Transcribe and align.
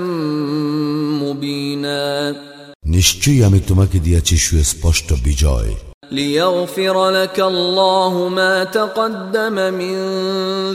মুবিনা। 1.18 2.34
নিশ্চয়ই 2.84 3.44
আমি 3.44 3.60
তোমাকে 3.66 3.98
দিয়েছি 3.98 4.36
সুস্পষ্ট 4.36 5.14
বিজয়। 5.24 5.74
ليغفر 6.11 7.09
لك 7.11 7.39
الله 7.41 8.29
ما 8.29 8.63
تقدم 8.63 9.53
من 9.73 9.95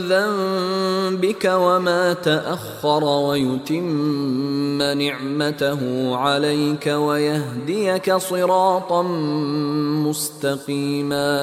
ذنبك 0.03 1.45
وما 1.45 2.13
تأخر 2.13 3.03
ويتم 3.03 3.87
نعمته 4.77 5.81
عليك 6.15 6.87
ويهديك 6.87 8.13
صراطا 8.13 9.01
مستقيما 10.05 11.33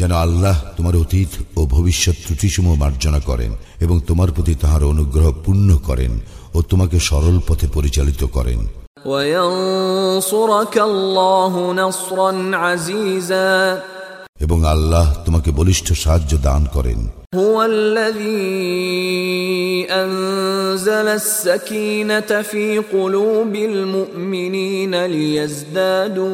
যেন 0.00 0.12
আল্লাহ 0.24 0.56
তোমার 0.76 0.94
অতীত 0.96 1.32
ও 1.56 1.60
ভবিষ্যৎ 1.66 2.16
ত্রুটিসমূহ 2.24 2.74
মার্জনা 2.74 3.20
করেন 3.20 3.52
এবং 3.80 3.96
তোমার 4.06 4.28
প্রতি 4.32 4.54
তাহার 4.54 4.82
অনুগ্রহ 4.84 5.26
পূর্ণ 5.44 5.68
করেন 5.88 6.12
ও 6.54 6.58
তোমাকে 6.62 6.96
সরল 7.00 7.36
পথে 7.48 7.66
পরিচালিত 7.74 8.22
করেন 8.36 8.60
وينصرك 9.06 10.78
الله 10.78 11.72
نصرا 11.72 12.56
عزيزا 12.56 13.82
এবং 14.44 14.58
আল্লাহ 14.74 15.06
তোমাকে 15.26 15.50
বলিষ্ঠ 15.58 15.88
সাহায্য 16.02 16.32
দান 16.46 16.62
করেন 16.76 17.00
هو 17.34 17.62
الذي 17.62 18.52
أنزل 19.90 21.08
السكينة 21.20 22.30
في 22.50 22.78
قلوب 22.78 23.54
المؤمنين 23.54 25.06
ليزدادوا 25.06 26.32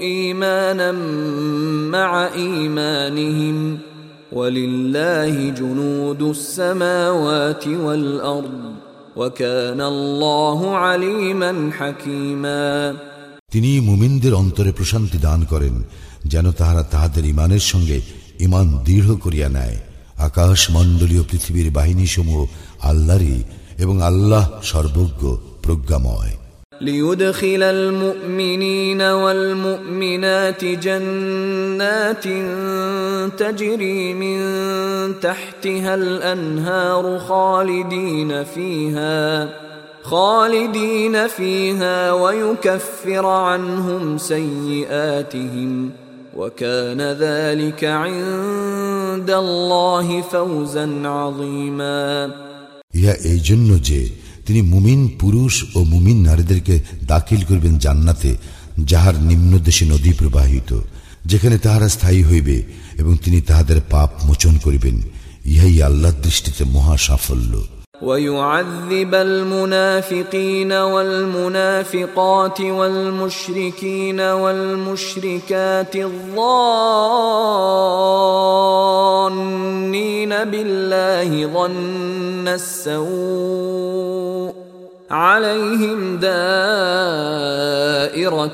إيمانا 0.00 0.92
مع 1.96 2.28
إيمانهم 2.34 3.78
ولله 4.32 5.50
جنود 5.50 6.22
السماوات 6.22 7.66
والأرض 7.68 8.76
তিনি 13.51 13.79
মুমিনদের 13.79 14.33
অন্তরে 14.33 14.71
প্রশান্তি 14.71 15.17
দান 15.17 15.43
করেন, 15.43 15.83
যেন 16.25 16.51
তাহারা 16.51 16.83
তাহাদের 16.83 17.25
ইমানের 17.25 17.59
সঙ্গে 17.59 18.01
ইমান 18.39 18.77
দৃঢ় 18.83 19.15
করিয়া 19.15 19.49
নেয়। 19.49 19.77
আকাশ 20.17 20.71
মণ্ডলীয় 20.71 21.23
পৃথিবীর 21.31 21.71
বাহিনীসমূহ 21.71 22.47
আল্লাহরই 22.81 23.43
এবং 23.77 24.01
আল্লাহ 24.01 24.49
সর্বজ্ঞ, 24.63 25.35
প্রজ্ঞাময়। 25.63 26.40
ليدخل 26.81 27.63
المؤمنين 27.63 29.01
والمؤمنات 29.01 30.65
جنات 30.65 32.23
تجري 33.37 34.13
من 34.13 34.39
تحتها 35.19 35.95
الأنهار 35.95 37.19
خالدين 37.19 38.43
فيها 38.43 39.49
خالدين 40.03 41.27
فيها 41.27 42.11
ويكفر 42.11 43.25
عنهم 43.25 44.17
سيئاتهم. 44.17 45.89
وكان 46.37 47.01
ذلك 47.01 47.83
عند 47.83 49.31
الله 49.31 50.21
فوزا 50.21 51.01
عظيما. 51.05 52.31
يا 52.95 53.15
أي 53.25 53.37
جنو 53.37 53.77
جيد 53.77 54.20
তিনি 54.46 54.60
মুমিন 54.62 55.00
পুরুষ 55.20 55.54
ও 55.76 55.78
মুমিন 55.84 56.18
নারীদেরকে 56.22 56.74
দাখিল 57.04 57.40
করবেন 57.44 57.74
জান্নাতে 57.78 58.30
যাহার 58.84 59.16
নিম্নদেশে 59.20 59.84
নদী 59.84 60.12
প্রবাহিত 60.12 60.70
যেখানে 61.24 61.56
তাহারা 61.58 61.88
স্থায়ী 61.88 62.22
হইবে 62.22 62.56
এবং 62.98 63.12
তিনি 63.16 63.38
তাহাদের 63.40 63.78
পাপ 63.90 64.10
মোচন 64.24 64.54
করিবেন 64.64 64.96
ইহাই 65.46 65.76
আল্লাহর 65.82 66.18
দৃষ্টিতে 66.22 66.62
মহা 66.74 66.96
সাফল্য 66.98 67.54
ويعذب 68.02 69.14
المنافقين 69.28 70.72
والمنافقات 70.72 72.60
والمشركين 72.60 74.20
والمشركات 74.20 75.96
الظانين 79.06 80.44
بالله 80.44 81.46
ظن 81.46 82.48
السوء 82.50 84.19
عليهم 85.10 86.16
دائرة 86.16 86.36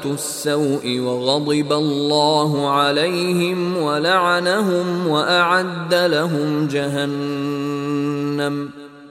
السوء 0.05 0.99
وغضب 0.99 1.73
الله 1.73 2.71
عليهم 2.71 3.77
ولعنهم 3.77 5.07
وأعد 5.07 5.95
لهم 5.95 6.67
جهنم 6.67 8.71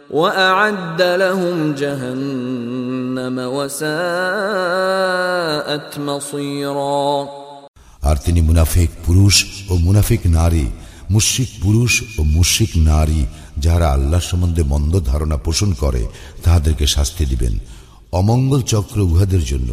وأعد 0.10 1.02
لهم 1.02 1.74
جهنم 1.74 3.40
وساءت 3.56 4.00
مصيرا 6.00 7.28
আর 8.10 8.18
তিনি 8.26 8.42
মুনাফিক 8.42 8.90
পুরুষ 9.06 9.36
ও 9.72 9.74
মুনাফিক 9.78 10.22
নারী 10.38 10.66
মুশ্রিক 11.16 11.50
পুরুষ 11.64 11.94
ও 12.20 12.22
মুশ্রিক 12.38 12.72
নারী 12.92 13.22
যাহারা 13.58 13.88
আল্লাহ 13.92 14.22
সম্বন্ধে 14.30 14.64
মন্দ 14.64 14.94
ধারণা 15.02 15.38
পোষণ 15.38 15.70
করে 15.74 16.02
তাহাদেরকে 16.44 16.86
শাস্তি 16.88 17.24
দিবেন 17.26 17.54
অমঙ্গল 18.12 18.62
চক্র 18.64 18.98
উহাদের 19.12 19.44
জন্য 19.46 19.70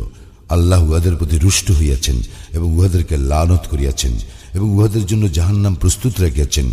আল্লাহ 0.49 0.81
উহাদের 0.85 1.15
প্রতি 1.17 1.37
রুষ্ট 1.39 1.67
হইয়াছেন 1.73 2.17
এবং 2.53 2.69
উহাদেরকে 2.77 3.17
লানত 3.31 3.63
করিয়াছেন 3.67 4.15
এবং 4.55 4.69
উহাদের 4.77 5.05
জন্য 5.07 5.25
জাহান্নাম 5.29 5.75
প্রস্তুত 5.75 6.15
রাখিয়াছেন 6.21 6.67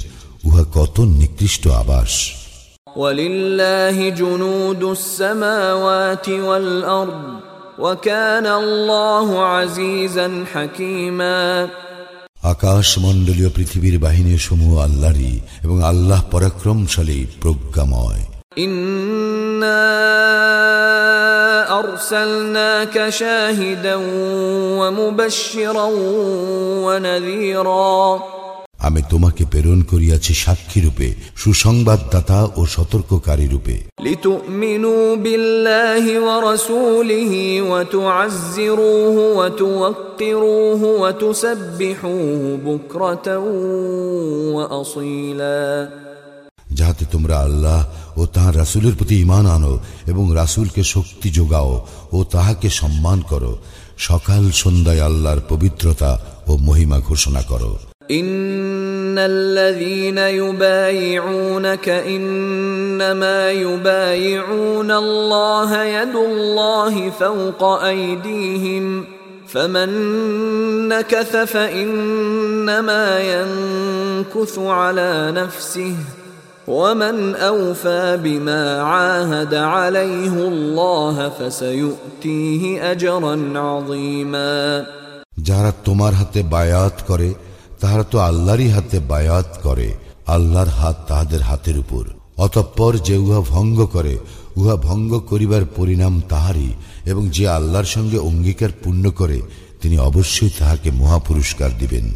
উহা 0.45 0.63
কত 0.73 0.97
নিকৃষ্ট 1.19 1.63
আবাস 1.83 2.13
ولله 2.95 3.97
جنود 4.11 4.83
السماوات 4.97 6.27
والأرض 6.47 7.23
وكان 7.79 8.47
الله 8.47 9.27
عزيزا 9.45 10.27
حكيما 10.53 11.39
আকাশ 12.43 12.87
মণ্ডলীয় 12.99 13.49
পৃথিবীর 13.49 13.95
বাহিনী 13.99 14.33
সমূহ 14.37 14.73
আল্লাহরই 14.77 15.35
এবং 15.63 15.77
আল্লাহ 15.83 16.19
পরাক্রমশালী 16.31 17.19
প্রজ্ঞাময় 17.41 18.23
إنا 18.57 19.81
أرسلناك 21.79 23.09
شاهدا 23.11 23.95
ومبشرا 24.79 25.87
ونذيرا 26.85 28.23
আমি 28.80 29.02
তোমাকে 29.10 29.44
প্রেরণ 29.44 29.82
করিয়াছি 29.82 30.34
সাক্ষী 30.34 30.80
রূপে 30.80 31.14
সুসংবাদদাতা 31.36 32.48
ও 32.56 32.66
সতর্ককারী 32.66 33.46
রূপে। 33.48 33.76
যাহাতে 46.72 47.04
তোমরা 47.12 47.36
আল্লাহ 47.38 47.86
ও 48.16 48.26
তাহার 48.26 48.56
রাসুলের 48.56 48.94
প্রতি 48.94 49.20
ইমান 49.20 49.46
আনো 49.46 49.78
এবং 50.06 50.34
রাসুলকে 50.34 50.82
শক্তি 50.84 51.30
যোগাও 51.30 51.86
ও 52.12 52.24
তাহাকে 52.24 52.70
সম্মান 52.70 53.20
করো। 53.20 53.58
সকাল 53.98 54.50
সন্ধ্যায় 54.50 55.00
আল্লাহর 55.00 55.40
পবিত্রতা 55.48 56.20
ও 56.46 56.56
মহিমা 56.56 56.98
ঘোষণা 57.00 57.42
করো। 57.42 57.78
إن 58.11 59.17
الذين 59.17 60.17
يبايعونك 60.17 61.89
إنما 61.89 63.51
يبايعون 63.51 64.91
الله 64.91 65.83
يد 65.83 66.15
الله 66.15 67.09
فوق 67.09 67.63
أيديهم 67.63 69.05
فمن 69.47 69.89
نكث 70.87 71.35
فإنما 71.35 73.19
ينكث 73.19 74.59
على 74.59 75.33
نفسه 75.35 75.95
ومن 76.67 77.35
أوفى 77.35 78.19
بما 78.23 78.81
عاهد 78.81 79.53
عليه 79.53 80.33
الله 80.33 81.29
فسيؤتيه 81.29 82.91
أجرا 82.91 83.35
عظيما 83.55 84.85
যারা 85.47 85.71
তোমার 85.85 86.13
হাতে 86.13 86.41
বায়াত 86.53 86.95
করে 87.07 87.29
তাহারা 87.79 88.03
তো 88.03 88.17
আল্লাহরই 88.19 88.69
হাতে 88.69 88.97
বায়াত 89.09 89.49
করে 89.63 89.87
আল্লাহর 90.27 90.71
হাত 90.79 90.97
তাহাদের 91.07 91.41
হাতের 91.41 91.77
উপর 91.79 92.03
অতঃপর 92.37 92.93
যে 92.97 93.15
উহা 93.17 93.41
ভঙ্গ 93.49 93.77
করে 93.85 94.13
উহা 94.57 94.75
ভঙ্গ 94.79 95.11
করিবার 95.29 95.63
পরিণাম 95.77 96.13
তাহারই 96.29 96.71
এবং 97.05 97.23
যে 97.29 97.45
আল্লাহর 97.49 97.85
সঙ্গে 97.85 98.17
অঙ্গীকার 98.19 98.71
পূর্ণ 98.83 99.05
করে 99.11 99.39
তিনি 99.81 99.95
অবশ্যই 99.99 100.51
তাহাকে 100.59 100.89
মহাপুরস্কার 100.91 101.71
দিবেন 101.79 102.07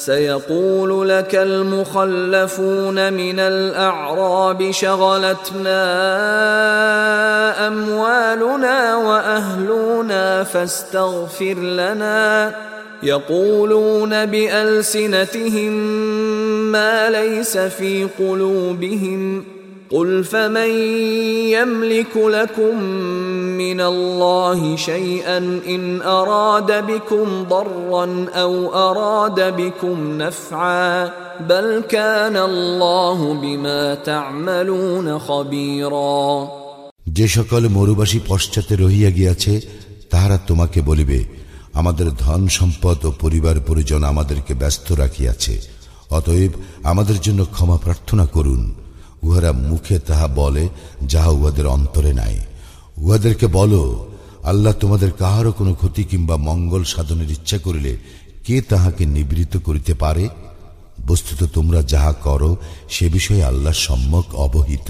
سيقول 0.00 1.08
لك 1.08 1.34
المخلفون 1.34 3.12
من 3.12 3.38
الأعراب 3.40 4.70
شغلتنا 4.72 5.82
اموالنا 7.66 8.96
واهلنا 8.98 10.44
فاستغفر 10.44 11.54
لنا 11.54 12.54
يقولون 13.02 14.26
بالسنتهم 14.26 15.72
ما 16.72 17.10
ليس 17.10 17.58
في 17.58 18.08
قلوبهم 18.18 19.44
قل 19.90 20.24
فمن 20.24 20.70
يملك 21.50 22.16
لكم 22.16 22.82
من 23.62 23.80
الله 23.80 24.76
شيئا 24.76 25.38
ان 25.68 26.02
اراد 26.02 26.86
بكم 26.86 27.44
ضرا 27.48 28.26
او 28.34 28.74
اراد 28.74 29.56
بكم 29.56 30.18
نفعا 30.22 31.10
بل 31.40 31.82
كان 31.88 32.36
الله 32.36 33.34
بما 33.34 33.94
تعملون 33.94 35.18
خبيرا 35.18 36.48
যে 37.18 37.26
সকল 37.36 37.62
মরুবাসী 37.76 38.18
পশ্চাতে 38.30 38.74
রহিয়া 38.82 39.10
গিয়াছে 39.18 39.54
তাহারা 40.10 40.36
তোমাকে 40.48 40.80
বলিবে 40.88 41.18
আমাদের 41.79 42.07
ধন 42.23 42.41
সম্পদ 42.47 42.97
ও 43.05 43.09
পরিবার 43.23 43.55
পরিজন 43.67 44.01
আমাদেরকে 44.03 44.53
ব্যস্ত 44.53 44.87
রাখিয়াছে, 44.91 45.53
অতএব 46.09 46.51
আমাদের 46.83 47.17
জন্য 47.21 47.41
ক্ষমা 47.45 47.77
প্রার্থনা 47.77 48.25
করুন। 48.25 48.61
উহারা 49.23 49.51
মুখে 49.69 49.97
তাহা 49.99 50.27
বলে 50.41 50.63
যাহা 51.11 51.29
উহাদের 51.29 51.65
অন্তরে 51.67 52.11
নাই। 52.13 52.35
উহাদেরকে 52.97 53.47
বলো, 53.47 53.81
আল্লাহ 54.43 54.73
তোমাদের 54.73 55.11
কাহারও 55.11 55.51
কোনো 55.51 55.73
ক্ষতি 55.73 56.03
কিংবা 56.03 56.35
মঙ্গল 56.37 56.83
সাধনের 56.83 57.29
ইচ্ছা 57.31 57.57
করিলে 57.57 57.93
কে 58.45 58.55
তাহাকে 58.61 59.03
নিবৃত 59.05 59.53
করিতে 59.57 59.93
পারে? 59.93 60.25
বস্তুত 61.07 61.39
তোমরা 61.53 61.81
যাহা 61.93 62.13
করো, 62.27 62.49
সে 62.89 63.05
বিষয়ে 63.09 63.43
আল্লাহ 63.43 63.75
সম্যক 63.87 64.27
অবহিত। 64.45 64.89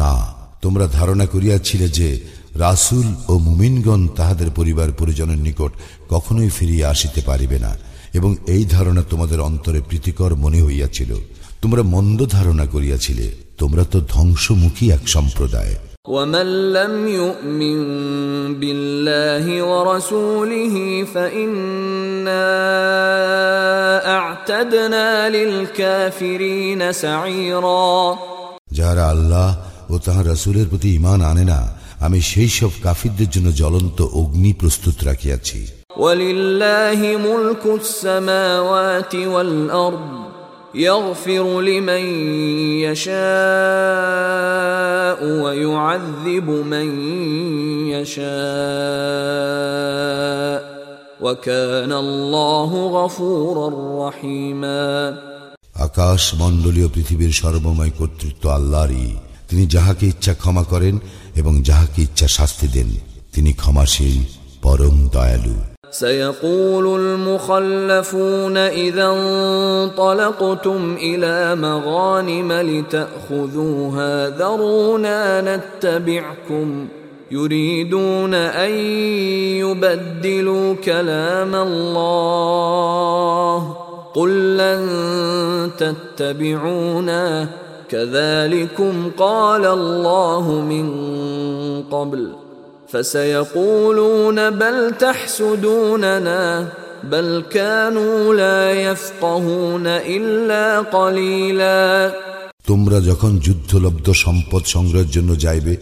না 0.00 0.14
তোমরা 0.62 0.86
ধারণা 0.98 1.26
করিয়াছিলে 1.26 1.86
যে 1.90 2.08
রাসুল 2.56 3.06
ও 3.28 3.32
মুমিনগণ 3.38 4.00
তাহাদের 4.16 4.48
পরিবার 4.50 4.88
পরিজনের 4.92 5.40
নিকট 5.42 5.72
কখনোই 6.08 6.50
ফিরিয়া 6.50 6.86
আসিতে 6.88 7.20
পারিবে 7.20 7.58
না 7.58 7.72
এবং 8.14 8.30
এই 8.46 8.62
ধারণা 8.66 9.02
তোমাদের 9.02 9.38
অন্তরে 9.40 9.80
প্রীতিকর 9.80 10.32
মনে 10.34 10.60
হইয়াছিল 10.62 11.10
তোমরা 11.62 11.82
মন্দ 11.86 12.20
ধারণা 12.26 12.64
করিয়াছিলে 12.66 13.26
তোমরা 13.58 13.84
তো 13.84 13.98
ধ্বংসমুখী 14.08 14.84
এক 14.90 15.02
সম্প্রদায় 15.08 15.74
ومن 16.08 16.48
لم 16.72 16.94
يؤمن 17.10 17.78
بالله 18.54 19.44
ورسوله 19.62 20.74
فإنا 21.04 22.48
أعتدنا 24.08 25.08
للكافرين 25.28 26.80
سعيرا 26.94 27.88
যারা 28.72 29.04
আল্লাহ 29.10 29.48
ও 29.90 29.98
তাহার 29.98 30.26
রাসুলের 30.26 30.68
প্রতি 30.68 30.94
ইমান 30.94 31.22
আনে 31.22 31.44
না 31.44 31.72
আমি 32.00 32.22
সেই 32.22 32.48
সব 32.58 32.70
কাফিরদের 32.82 33.30
জন্য 33.30 33.52
জ্বলন্ত 33.52 33.98
অগ্নি 34.20 34.52
প্রস্তুত 34.52 35.04
রাখিয়াছি 35.04 35.78
ولله 35.98 37.18
ملك 37.18 37.64
السماوات 37.76 39.14
والأرض 39.14 40.10
يغفر 40.76 41.60
لمن 41.60 42.04
يشاء 42.86 43.18
ويعذب 45.42 46.48
من 46.66 46.88
يشاء 49.18 50.78
وكان 51.20 51.92
الله 51.94 52.70
غفورا 52.96 54.08
رحيما 54.08 55.16
আকাশ 55.80 56.34
মণ্ডলীয় 56.34 56.88
পৃথিবীর 56.88 57.32
সর্বময় 57.32 57.90
কর্তৃত্ব 57.98 58.48
আল্লাহরই 58.48 59.16
তিনি 59.48 59.64
যাহাকে 59.66 60.04
ইচ্ছা 60.06 60.32
ক্ষমা 60.34 60.64
করেন 60.72 60.94
এবং 61.36 61.52
যাহাকে 61.62 62.00
ইচ্ছা 62.02 62.28
শাস্তি 62.36 62.66
দেন 62.74 62.90
তিনি 63.32 63.50
ক্ষমাশীল 63.52 64.16
পরম 64.62 64.96
দয়ালু 65.14 65.56
سيقول 65.92 67.00
المخلفون 67.00 68.56
إذا 68.56 69.06
انطلقتم 69.06 70.96
إلى 71.00 71.56
مغانم 71.56 72.52
لتأخذوها 72.52 74.28
ذرونا 74.30 75.20
نتبعكم 75.40 76.88
يريدون 77.30 78.34
أن 78.34 78.70
يبدلوا 79.64 80.74
كلام 80.74 81.54
الله 81.54 82.76
قل 84.14 84.56
لن 84.56 84.82
تتبعونا 85.78 87.48
كذلكم 87.92 89.10
قال 89.18 89.64
الله 89.68 90.44
من 90.62 90.86
قبل 91.84 92.22
فسيقولون 92.88 94.50
بل 94.52 94.94
تحسدوننا 94.96 96.68
بل 97.04 97.42
كانوا 97.50 98.34
لا 98.34 98.72
يفقهون 98.72 99.86
الا 99.86 100.64
قليلا 100.80 102.12
তোমরা 102.68 102.98
যখন 103.00 103.32
যুদ্ধলব্ধ 103.46 104.06
সম্পদ 104.24 104.62
সংগ্রহের 104.66 105.10
জন্য 105.10 105.30
যাইবে 105.44 105.74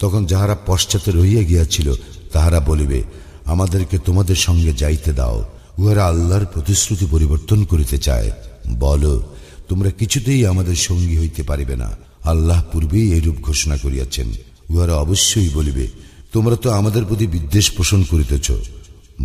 তখন 0.00 0.20
যাহারা 0.26 0.56
পশ্চাতে 0.66 1.10
রহিয়া 1.10 1.42
গিয়াছিল 1.42 1.88
তাহারা 2.32 2.60
বলিবে 2.66 3.00
আমাদেরকে 3.46 3.96
তোমাদের 3.98 4.38
সঙ্গে 4.46 4.72
যাইতে 4.72 5.10
দাও 5.12 5.38
উহারা 5.78 6.02
আল্লাহর 6.04 6.46
প্রতিশ্রুতি 6.54 7.06
পরিবর্তন 7.06 7.58
করিতে 7.64 7.96
চায় 7.98 8.28
বল 8.78 9.02
তোমরা 9.68 9.90
কিছুতেই 9.90 10.40
আমাদের 10.46 10.76
সঙ্গী 10.88 11.16
হইতে 11.18 11.42
পারিবে 11.42 11.76
না 11.76 11.88
আল্লাহ 12.24 12.60
পূর্বেই 12.72 13.08
এরূপ 13.12 13.36
ঘোষণা 13.40 13.76
করিয়াছেন 13.76 14.28
উহারা 14.70 14.94
অবশ্যই 14.96 15.50
বলিবে 15.54 15.84
তোমরা 16.32 16.56
তো 16.56 16.68
আমাদের 16.70 17.02
প্রতি 17.04 17.26
বিদ্বেষ 17.26 17.66
পোষণ 17.70 18.00
করিতেছ 18.04 18.48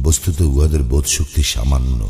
বস্তুত 0.04 0.38
উহাদের 0.48 0.82
বোধ 0.84 1.06
শক্তি 1.18 1.42
সামান্য 1.46 2.02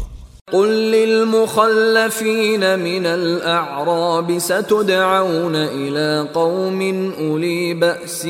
قل 0.50 0.92
للمخلفين 0.92 2.80
من 2.80 3.06
الأعراب 3.06 4.38
ستدعون 4.40 5.56
إلى 5.56 6.28
قوم 6.34 6.80
أولي 7.20 7.74
بأس 7.76 8.28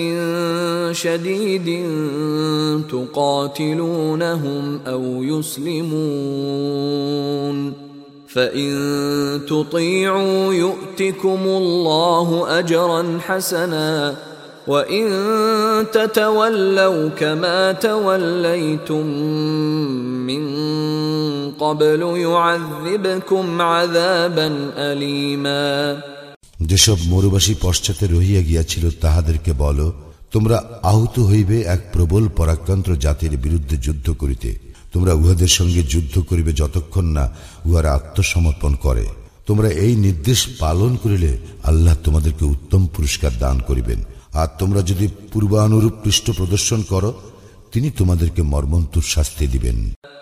شديد 0.94 1.68
تقاتلونهم 2.90 4.80
أو 4.86 5.24
يسلمون 6.54 7.58
فإن 8.32 8.72
تطيعوا 9.48 10.54
يؤتكم 10.54 11.42
الله 11.54 12.60
أجرا 12.60 13.20
حسنا 13.22 14.16
وإن 14.68 15.06
تتولوا 15.92 17.10
كما 17.10 17.72
توليتم 17.72 19.06
من 20.28 20.44
قبل 21.52 22.02
يعذبكم 22.18 23.62
عذابا 23.62 24.48
أليما 24.78 26.02
যেসব 26.62 26.98
মরুবাসী 27.10 27.54
পশ্চাতে 27.62 28.06
রহিয়া 28.08 28.42
গিয়াছিল 28.42 28.84
তাহাদেরকে 29.02 29.52
বলো 29.60 29.88
তোমরা 30.32 30.58
আহত 30.84 31.16
হইবে 31.20 31.58
এক 31.66 31.82
প্রবল 31.94 32.24
পরাক্রান্ত 32.38 32.88
জাতির 32.96 33.34
বিরুদ্ধে 33.38 33.76
যুদ্ধ 33.78 34.08
করিতে 34.12 34.50
তোমরা 34.94 35.14
উহাদের 35.14 35.52
সঙ্গে 35.58 35.82
যুদ্ধ 35.84 36.16
করিবে 36.30 36.52
যতক্ষণ 36.54 37.06
না 37.18 37.26
উহারা 37.66 37.90
আত্মসমর্পণ 37.94 38.72
করে 38.86 39.06
তোমরা 39.48 39.70
এই 39.84 39.94
নির্দেশ 39.98 40.40
পালন 40.60 40.92
করিলে 40.96 41.32
আল্লাহ 41.64 41.96
তোমাদেরকে 42.04 42.44
উত্তম 42.46 42.82
পুরস্কার 42.96 43.32
দান 43.40 43.58
করিবেন 43.60 44.00
আর 44.34 44.48
তোমরা 44.60 44.82
যদি 44.82 45.06
পূর্বানুরূপ 45.32 45.94
পৃষ্ঠ 46.04 46.26
প্রদর্শন 46.32 46.80
করো 46.84 47.12
তিনি 47.74 47.88
তোমাদেরকে 47.92 48.42
মর্মন্তুর 48.54 49.06
শাস্তি 49.14 49.46
দিবেন 49.48 49.78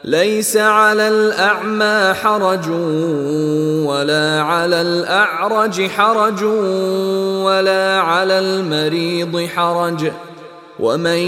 ليس 0.10 0.54
على 0.58 1.08
الأعمى 1.08 1.98
حرج 2.14 2.68
ولا 3.82 4.28
على 4.44 4.82
الأعرج 4.82 5.78
حرج 5.88 6.42
ولا 7.40 7.86
على 8.02 8.40
المريض 8.40 9.34
حرج 9.48 10.02
ومن 10.80 11.22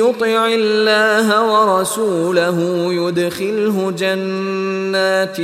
يطع 0.00 0.46
الله 0.48 1.28
ورسوله 1.52 2.58
يدخله 2.92 3.90
جنات 3.92 5.36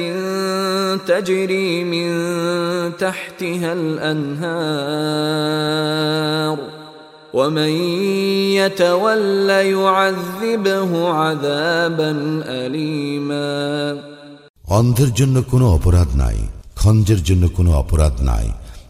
تجري 1.09 1.85
من 1.85 2.09
تحتها 2.97 3.73
الأنهار 5.23 6.59
ومن 7.35 7.73
يتول 8.59 9.51
يعذبه 9.51 11.09
عذابا 11.11 12.11
أليما 12.47 13.53
অন্ধের 14.69 15.11
জন্য 15.13 15.37
কোনো 15.51 15.67
অপরাধ 15.75 16.09
নাই 16.17 16.39
খঞ্জের 16.77 17.21
জন্য 17.23 17.45
কোনো 17.57 17.71
অপরাধ 17.73 18.15
নাই 18.23 18.47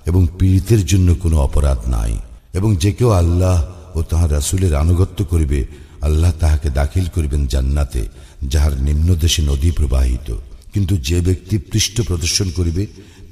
এবং 0.07 0.23
পীড়িতের 0.39 0.83
জন্য 0.87 1.09
কোনো 1.23 1.37
অপরাধ 1.39 1.81
নাই 1.89 2.13
এবং 2.55 2.71
যে 2.77 2.91
কেউ 2.93 3.11
আল্লাহ 3.23 3.57
ও 3.95 3.99
তাহার 4.03 4.31
রাসুলের 4.31 4.73
আনুগত্য 4.75 5.19
করিবে 5.25 5.61
আল্লাহ 6.01 6.33
তাহাকে 6.41 6.69
দাখিল 6.71 7.07
করিবেন 7.07 7.43
জান্নাতে 7.47 8.03
যাহার 8.45 8.75
নিম্নদেশে 8.79 9.43
নদী 9.43 9.71
প্রবাহিত 9.71 10.29
কিন্তু 10.73 10.95
যে 11.01 11.19
ব্যক্তি 11.21 11.57
পৃষ্ঠ 11.71 11.97
প্রদর্শন 12.01 12.49
করিবে 12.51 12.83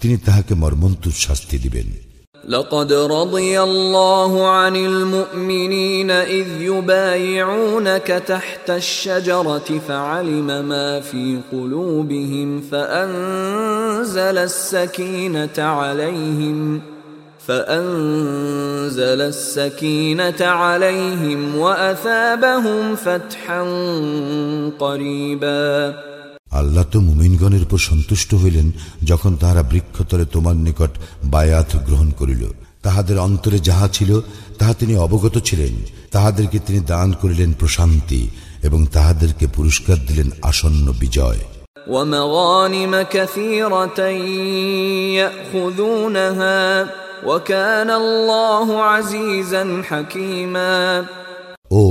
তিনি 0.01 0.17
তাহাকে 0.19 0.53
মর্মন্তুর 0.55 1.15
শাস্তি 1.27 1.59
দিবেন 1.59 1.89
لقد 2.45 2.93
رضي 2.93 3.61
الله 3.61 4.49
عن 4.51 4.77
المؤمنين 4.77 6.11
إذ 6.11 6.49
يبايعونك 6.63 8.07
تحت 8.07 8.71
الشجرة 8.73 9.69
فعلم 9.89 10.49
ما 10.65 11.01
في 11.01 11.41
قلوبهم 11.53 12.61
فأنزل 12.61 14.39
السكينة 14.41 15.59
عليهم 15.59 16.59
فأنزل 17.45 19.21
السكينة 19.25 20.41
عليهم 20.41 21.57
وأثابهم 21.57 22.97
فتحا 22.97 23.63
قريبا 24.79 25.95
আল্লাহ 26.53 26.85
তো 26.93 26.99
মুমিনগণের 27.01 27.63
উপর 27.63 27.81
সন্তুষ্ট 27.91 28.31
হইলেন 28.35 28.67
যখন 29.03 29.33
তাহারা 29.37 29.63
বৃক্ষতলে 29.63 30.25
তোমার 30.25 30.57
নিকট 30.67 30.93
বায়াত 31.25 31.71
গ্রহণ 31.87 32.09
করিল 32.11 32.43
তাহাদের 32.83 33.17
অন্তরে 33.19 33.59
যাহা 33.61 33.89
ছিল 33.89 34.11
তাহা 34.59 34.73
তিনি 34.73 34.95
অবগত 34.97 35.37
ছিলেন 35.39 35.75
তাহাদেরকে 36.11 36.59
তিনি 36.59 36.81
দান 36.93 37.09
করিলেন 37.13 37.51
প্রশান্তি 37.53 38.23
এবং 38.63 38.81
তাহাদেরকে 38.87 39.47
পুরস্কার 39.57 39.97
দিলেন 40.09 40.29
আসন্ন 40.43 40.87
বিজয় 41.01 41.43
ومغانم 41.87 42.93
كثيرة 43.09 43.99
يأخذونها 45.21 46.61
وكان 47.25 47.91
الله 47.93 48.83
عزيزا 48.83 49.83
حكيما 49.85 51.05
ও 51.73 51.83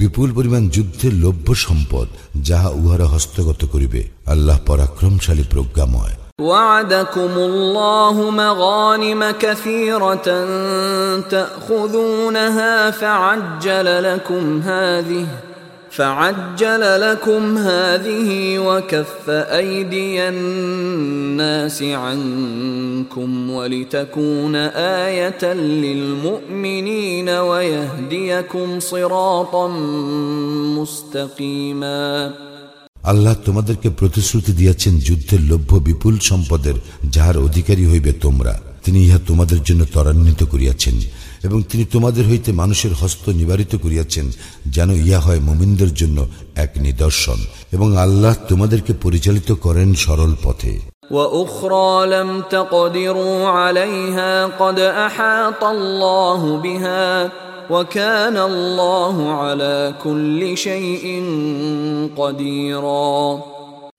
বিপুল 0.00 0.28
পরিমাণ 0.32 0.62
যুদ্ধের 0.74 1.14
লভ্য 1.24 1.48
সম্পদ 1.64 2.08
যাহা 2.48 2.70
উহারা 2.80 3.06
হস্তগত 3.14 3.60
করিবে 3.72 4.00
আল্লাহ 4.32 4.58
পরাক্রমশালী 4.66 5.44
প্রজ্ঞাময় 5.52 6.14
وعدكم 6.38 7.32
الله 7.40 8.16
مغانم 8.32 9.22
كثيرة 9.38 10.26
تأخذونها 11.20 12.90
فعجل 12.90 13.86
لكم 14.02 14.60
هذه 14.62 15.26
فعجل 15.90 17.00
لكم 17.00 17.58
هذه 17.58 18.58
وكف 18.58 19.30
أيدي 19.30 20.28
الناس 20.28 21.82
عنكم 21.82 23.50
ولتكون 23.50 24.54
آية 25.06 25.44
للمؤمنين 25.84 27.28
ويهديكم 27.28 28.80
صراطا 28.82 29.68
مستقيما 30.78 32.32
আল্লাহ 33.04 33.34
তোমাদেরকে 33.44 33.88
প্রতিশ্রুতি 34.00 34.52
দিয়াছেন 34.52 34.94
যুদ্ধের 34.98 35.42
লভ্য 35.50 35.72
বিপুল 35.80 36.14
সম্পদের 36.30 36.76
যাহার 37.10 37.36
অধিকারী 37.38 37.84
হইবে 37.86 38.12
তোমরা 38.24 38.54
তিনি 38.84 38.98
ইহা 39.06 39.18
তোমাদের 39.26 39.60
জন্য 39.62 39.82
ত্বরান্বিত 39.84 40.40
করিয়াছেন 40.52 40.96
এবং 41.44 41.58
তিনি 41.62 41.84
তোমাদের 41.84 42.24
হইতে 42.28 42.50
মানুষের 42.52 42.92
হস্ত 42.92 43.24
নিবারিত 43.30 43.72
করিয়াছেন 43.76 44.26
যেন 44.66 44.88
ইহা 45.00 45.20
হয় 45.20 45.40
মুমিনদের 45.40 45.90
জন্য 45.94 46.18
এক 46.56 46.70
নিদর্শন 46.78 47.38
এবং 47.72 47.88
আল্লাহ 47.96 48.34
তোমাদেরকে 48.48 48.92
পরিচালিত 49.04 49.50
করেন 49.64 49.88
সরল 50.04 50.32
পথে 50.44 50.74
واخرى 51.10 52.06
لم 52.06 52.30
تقدروا 52.50 53.48
عليها 53.50 54.46
قد 54.46 54.78
احاط 55.06 55.64
الله 55.66 56.40
بها 56.56 57.30
وكان 57.70 58.36
الله 58.40 59.16
على 59.32 59.94
كل 60.02 60.40
شيء 60.56 61.04
قديرا 62.16 63.38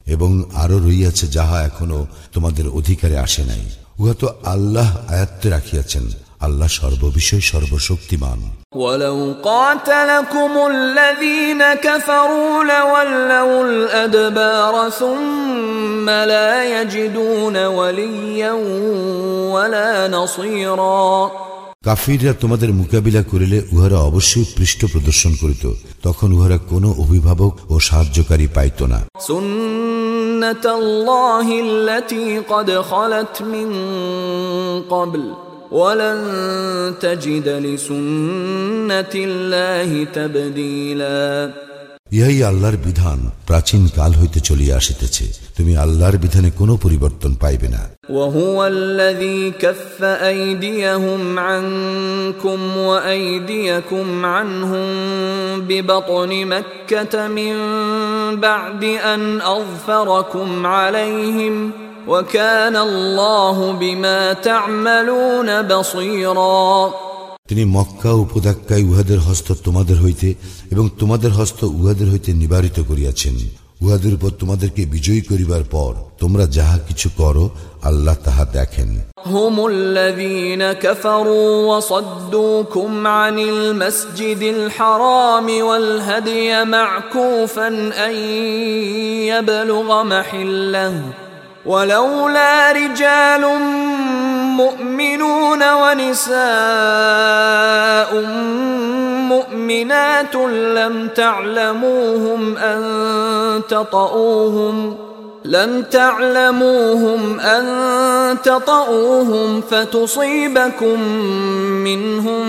এবং 0.07 0.31
আরো 0.55 0.77
রইয়াছে 0.79 1.25
যাহা 1.27 1.57
এখনো 1.65 1.99
তোমাদের 2.33 2.65
অধিকারে 2.69 3.17
আসে 3.17 3.43
নাই 3.43 3.63
উহা 3.99 4.13
তো 4.13 4.27
আল্লাহ 4.45 4.89
আয়াত্তে 5.09 5.47
রাখিয়াছেন 5.49 6.03
আল্লাহ 6.41 6.69
সর্ববিষয় 6.79 7.43
সর্বশক্তিমান 7.51 8.39
ولو 8.75 9.17
قاتلكم 9.43 10.51
الذين 10.67 11.61
كفروا 11.75 12.63
لولوا 12.65 13.63
الادبار 13.63 14.89
ثم 14.91 16.09
لا 16.09 16.51
يجدون 16.75 17.65
وليا 17.77 18.53
ولا 19.53 20.07
نصيرا 20.07 21.31
কাফিররা 21.87 22.33
তোমাদের 22.41 22.69
মোকাবিলা 22.81 23.21
করিলে 23.31 23.57
উহারা 23.73 23.97
অবশ্যই 24.09 24.45
পৃষ্ঠ 24.57 24.79
প্রদর্শন 24.93 25.33
করিত 25.41 25.63
তখন 26.03 26.29
উহারা 26.37 26.57
কোনো 26.71 26.89
অভিভাবক 27.03 27.53
ও 27.69 27.75
সাহায্যকারী 27.87 28.47
পাইত 28.55 28.79
না 28.91 28.99
سنة 29.29 30.65
الله 30.75 31.47
التي 31.67 32.27
قد 32.51 32.69
خلت 32.91 33.35
من 33.53 33.67
قبل 34.93 35.23
ولن 35.71 36.19
تجد 36.99 37.47
لسنة 37.49 39.13
الله 39.15 39.89
تبديلا 40.13 41.51
ইহাই 42.11 42.39
আল্লাহর 42.49 42.77
বিধান 42.87 43.19
প্রাচীন 43.47 43.83
কাল 43.97 44.11
হইতে 44.19 44.39
চলিয়া 44.39 44.75
আসিতেছে 44.81 45.25
তুমি 45.57 45.73
আল্লাহর 45.77 46.17
বিধানে 46.23 46.49
কোনো 46.59 46.73
পরিবর্তন 46.83 47.31
পাইবে 47.43 47.67
না 47.75 47.83
وهو 48.09 48.57
الذي 48.67 49.41
كف 49.53 49.97
أيديهم 50.33 51.21
عنكم 51.39 52.59
وأيديكم 52.89 54.07
عنهم 54.25 54.87
ببطن 55.61 56.31
مكة 56.45 57.13
من 57.29 57.53
بعد 58.39 58.83
أن 58.83 59.21
أظفركم 59.41 60.49
عليهم 60.67 61.55
وكان 62.09 62.75
الله 62.77 63.71
بما 63.73 64.33
تعملون 64.33 65.49
بصيرا 65.61 66.89
তিনি 67.49 67.63
মক্কা 67.75 68.11
উপত্যকায় 68.23 68.83
উহাদের 68.83 69.19
হস্ত 69.27 69.47
তোমাদের 69.65 69.97
হইতে 70.03 70.29
এবং 70.71 70.85
তোমাদের 70.99 71.31
হস্ত 71.31 71.59
উহাদের 71.79 72.07
হইতে 72.13 72.29
নিবারিত 72.33 72.77
করিয়াছেন 72.89 73.35
উহাদের 73.81 74.13
উপর 74.13 74.31
তোমাদেরকে 74.41 74.81
বিজয়ী 74.85 75.21
করিবার 75.21 75.63
পর 75.71 75.91
তোমরা 76.19 76.45
যাহা 76.57 76.77
কিছু 76.87 77.07
করো 77.17 77.45
আল্লাহ 77.83 78.15
তাহা 78.25 78.45
দেখেন 78.57 78.89
هم 79.27 79.55
الذين 79.67 80.63
كفروا 80.75 81.49
وصدوكم 81.69 83.07
عن 83.09 83.35
المسجد 83.39 84.41
الحرام 84.57 85.47
والهدي 85.61 86.51
معكوفا 86.67 87.67
أن 88.07 88.15
يبلغ 89.31 90.03
محله 90.05 90.93
ولولا 91.66 92.72
رجال 92.72 93.44
مؤمنون 94.56 95.62
ونساء 95.72 96.40
مؤمنات 99.28 100.34
لم 100.74 101.08
تعلموهم 101.08 102.56
أن 102.56 102.82
تطؤوهم 103.68 104.96
لم 105.44 105.82
تعلموهم 105.82 107.40
أن 107.40 107.66
تطؤوهم 108.42 109.60
فتصيبكم 109.60 111.02
منهم 111.84 112.44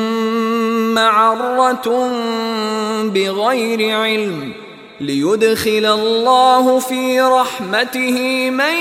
معرة 0.93 2.09
بغير 3.03 3.97
علم. 3.97 4.70
ليدخل 5.00 5.86
الله 5.86 6.78
في 6.80 7.20
رحمته 7.20 8.16
من 8.52 8.76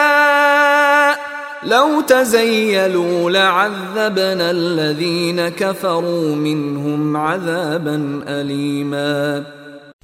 يشاء 0.00 1.18
لو 1.64 2.00
تزيلوا 2.02 3.30
لعذبنا 3.30 4.50
الذين 4.50 5.48
كفروا 5.50 6.34
منهم 6.36 7.16
عذابا 7.16 7.96
أليما 8.28 9.44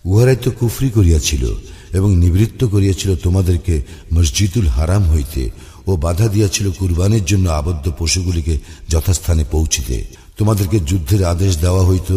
উহারাই 0.04 0.38
তো 0.44 0.50
কুফরি 0.60 0.88
করিয়াছিল 0.96 1.44
এবং 1.92 2.10
নিবৃত্ত 2.16 2.60
করিয়াছিল 2.64 3.10
তোমাদেরকে 3.16 3.74
মসজিদুল 4.12 4.66
হারাম 4.66 5.02
হইতে 5.04 5.42
ও 5.86 5.92
বাধা 5.96 6.26
দিয়াছিল 6.28 6.66
কুরবানের 6.78 7.24
জন্য 7.24 7.46
আবদ্ধ 7.50 7.86
পশুগুলিকে 7.98 8.54
যথাস্থানে 8.88 9.44
পৌঁছিতে 9.50 9.96
তোমাদেরকে 10.41 10.77
যুদ্ধের 10.89 11.21
আদেশ 11.33 11.51
দেওয়া 11.65 11.83
হইত, 11.89 12.09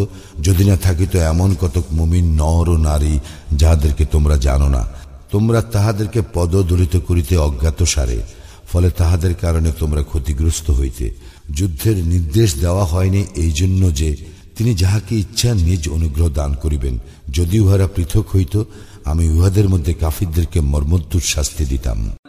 যদি 0.47 0.63
না 0.71 0.77
থাকিত 0.87 1.13
এমন 1.33 1.51
কতক 1.63 1.85
মুমিন 1.99 2.27
নর 2.41 2.67
ও 2.75 2.77
নারী 2.89 3.15
যাহাদেরকে 3.61 4.05
তোমরা 4.15 4.37
জানো 4.47 4.69
না। 4.77 4.83
তোমরা 5.33 5.61
তাহাদেরকে 5.75 6.21
পদদলিত 6.35 6.95
করিতে 7.09 7.35
অজ্ঞাত 7.47 7.81
সারে, 7.95 8.19
ফলে 8.71 8.89
তাহাদের 9.01 9.33
কারণে 9.45 9.71
তোমরা 9.81 10.03
ক্ষতিগ্রস্ত 10.11 10.67
হইতে। 10.79 11.07
যুদ্ধের 11.59 11.97
নির্দেশ 12.13 12.49
দেওয়া 12.65 12.85
হয়নি 12.93 13.21
এই 13.45 13.53
জন্য 13.61 13.83
যে 14.01 14.09
তিনি 14.57 14.73
যাহাকে 14.83 15.13
ইচ্ছা 15.23 15.51
নিজ 15.69 15.83
অনুগ্রহ 15.97 16.29
দান 16.39 16.51
করিবেন। 16.63 16.95
যদি 17.37 17.57
উহারা 17.65 17.87
পৃথক 17.95 18.27
হইত, 18.35 18.55
আমি 19.11 19.25
উহাদের 19.37 19.67
মধ্যে 19.73 19.93
কাফিরদেরকে 20.03 20.59
মর্মদ্দুর 20.73 21.25
শাস্তি 21.35 21.65
দিতাম। 21.73 21.99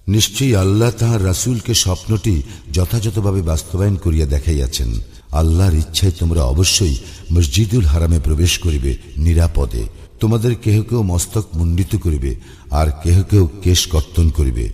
নিশ্চয়ই 0.09 0.54
আল্লাহ 0.56 0.90
তাহার 0.90 1.21
রাসুলকে 1.25 1.73
স্বপ্নটি 1.75 2.35
যথাযথভাবে 2.73 3.40
বাস্তবায়ন 3.42 3.97
করিয়া 3.97 4.26
দেখাইয়াছেন 4.26 4.90
আল্লাহর 5.33 5.75
ইচ্ছায় 5.75 6.14
তোমরা 6.21 6.42
অবশ্যই 6.45 6.97
মসজিদুল 7.33 7.85
হারামে 7.85 8.18
প্রবেশ 8.18 8.52
করিবে 8.59 8.92
নিরাপদে 9.16 9.83
তোমাদের 10.21 10.52
কেহ 10.54 10.76
কেউ 10.83 11.00
মস্তক 11.02 11.45
মুন্ডিত 11.54 11.92
করিবে 11.97 12.33
আর 12.71 12.88
কেহ 13.02 13.16
কেউ 13.30 13.45
কেশ 13.62 13.80
কর্তন 13.87 14.26
করিবে 14.30 14.66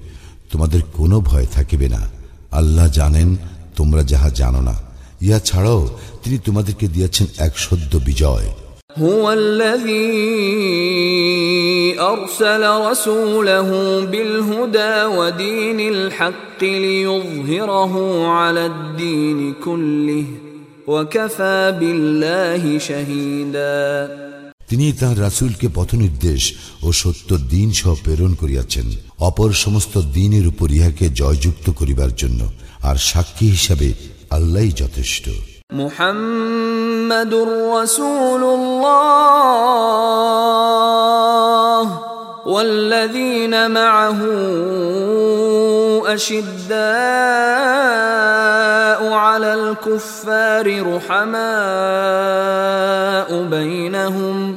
তোমাদের 0.52 0.80
কোনো 0.92 1.16
ভয় 1.20 1.46
থাকিবে 1.46 1.88
না 1.88 2.02
আল্লাহ 2.52 2.86
জানেন 2.92 3.28
তোমরা 3.76 4.02
যাহা 4.02 4.30
জানো 4.40 4.60
না 4.60 4.74
ইহা 5.22 5.38
ছাড়াও 5.40 5.82
তিনি 6.22 6.36
তোমাদেরকে 6.38 6.86
দিয়েছেন 6.88 7.26
এক 7.38 7.52
সদ্য 7.58 7.92
বিজয় 8.08 8.48
هو 8.98 9.24
الذي 9.32 10.12
أرسل 12.02 12.62
رسوله 12.80 13.68
بالهدى 14.02 15.04
ودين 15.18 15.80
الحق 15.80 16.60
ليظهره 16.62 17.94
على 18.28 18.66
الدين 18.66 19.54
كله 19.54 20.24
وكفى 20.86 21.58
بالله 21.80 22.78
شهيدا 22.78 24.08
তিনি 24.70 24.86
তাঁর 24.92 25.16
রাসুলকে 25.20 25.66
পথনির্দেশ 25.74 26.42
ও 26.82 26.88
সত্য 26.92 27.28
দিন 27.50 27.68
সহ 27.72 27.92
প্রেরণ 28.04 28.32
করিয়াছেন 28.34 28.86
অপর 29.20 29.50
সমস্ত 29.64 29.94
দিনের 30.14 30.44
উপর 30.46 30.68
ইহাকে 30.70 31.06
জয়যুক্ত 31.20 31.66
করিবার 31.70 32.12
জন্য 32.16 32.40
আর 32.82 32.96
সাক্ষী 33.10 33.46
হিসাবে 33.46 33.88
আল্লাহই 34.36 34.72
যথেষ্ট 34.82 35.26
محمد 35.72 37.32
رسول 37.76 38.42
الله 38.56 39.82
والذين 42.46 43.54
معه 43.70 44.20
أشداء 46.16 46.82
على 49.12 49.54
الكفار 49.54 50.66
رحماء 50.96 51.42
بينهم 53.56 54.56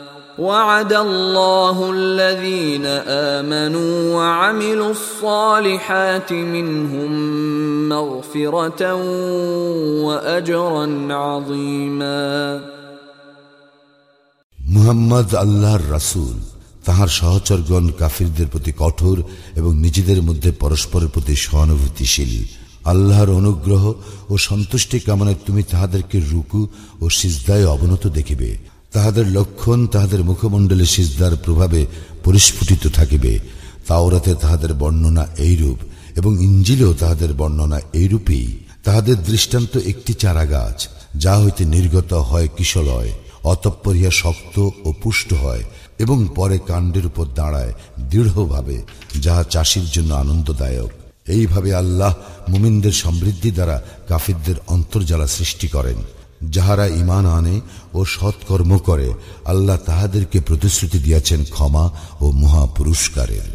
وعد 0.40 0.92
الله 0.92 1.90
الذين 1.92 2.86
امنوا 3.36 4.14
وعملوا 4.16 4.90
الصالحات 4.90 6.32
منهم 6.32 7.10
مغفره 7.88 8.82
واجرا 10.06 10.86
عظيما 11.14 12.60
মুহাম্মদ 14.58 15.28
আল্লাহর 15.44 15.84
রাসূল 15.92 16.36
তাহার 16.84 17.08
সহচরগণ 17.20 17.84
কাফিরদের 17.98 18.48
প্রতি 18.48 18.72
কঠোর 18.78 19.16
এবং 19.56 19.72
নিজেদের 19.76 20.20
মধ্যে 20.22 20.50
পরস্পরের 20.60 21.10
প্রতি 21.10 21.34
সহানুভূতিশীল 21.36 22.32
আল্লাহর 22.84 23.30
অনুগ্রহ 23.30 23.84
ও 24.30 24.34
সন্তুষ্টি 24.48 24.98
কামনায় 25.00 25.38
তুমি 25.46 25.62
তাহাদেরকে 25.62 26.16
রুকু 26.30 26.62
ও 27.00 27.04
সিজদায় 27.18 27.64
অবনত 27.66 28.04
দেখিবে 28.08 28.50
তাহাদের 28.91 29.31
লক্ষণ 29.31 29.87
তাহাদের 29.87 30.23
মুখমণ্ডলে 30.23 30.85
সিজদার 30.85 31.35
প্রভাবে 31.35 31.85
পরিস্ফুটিত 32.23 32.87
থাকিবে। 32.87 33.39
তাওরাতে 33.87 34.35
তাহাদের 34.35 34.73
বর্ণনা 34.73 35.27
এইরূপ 35.37 35.77
এবং 36.15 36.43
ইঞ্জিলেও 36.43 36.93
তাহাদের 36.93 37.33
বর্ণনা 37.33 37.79
এইরূপেই। 37.93 38.57
তাহাদের 38.83 39.23
দৃষ্টান্ত 39.23 39.77
একটি 39.77 40.13
চারা 40.13 40.45
গাছ 40.45 40.89
যা 41.15 41.39
হইতে 41.39 41.65
নির্গত 41.65 42.13
হয় 42.13 42.47
কিশলয়, 42.57 43.11
অতঃপর 43.43 43.95
ইহা 43.95 44.11
শক্ত 44.11 44.69
ও 44.83 44.93
পুষ্ট 45.03 45.33
হয় 45.33 45.63
এবং 45.99 46.27
পরে 46.35 46.59
কাণ্ডের 46.67 47.05
উপর 47.05 47.25
দাঁড়ায় 47.35 47.73
দৃঢ়ভাবে, 47.99 48.83
যাহা 49.19 49.43
চাষির 49.43 49.85
জন্য 49.85 50.13
আনন্দদায়ক। 50.13 50.91
এইভাবে 51.27 51.75
আল্লাহ 51.75 52.13
মুমিনদের 52.49 52.91
সমৃদ্ধি 52.91 53.51
দ্বারা 53.51 53.81
কাফিরদের 54.07 54.55
অন্তর্জালা 54.67 55.27
সৃষ্টি 55.27 55.67
করেন। 55.67 56.20
যাহারা 56.49 56.85
ইমান 56.87 57.25
আনে 57.25 57.61
ও 57.93 58.05
সৎকর্ম 58.05 58.77
করে 58.77 59.13
আল্লাহ 59.45 59.77
তাহাদেরকে 59.85 60.39
প্রতিশ্রুতি 60.39 60.99
দিয়াছেন 60.99 61.43
ক্ষমা 61.43 61.85
ও 62.21 62.25
মহা 62.31 62.65
পুরস্কারের 62.65 63.51